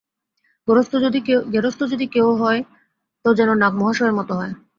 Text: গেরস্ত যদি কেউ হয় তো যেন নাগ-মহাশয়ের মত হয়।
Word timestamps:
গেরস্ত 1.53 1.81
যদি 1.91 2.05
কেউ 2.11 2.27
হয় 2.35 2.61
তো 3.25 3.29
যেন 3.33 3.49
নাগ-মহাশয়ের 3.55 4.13
মত 4.13 4.29
হয়। 4.31 4.53